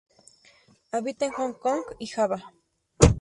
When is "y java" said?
1.99-2.51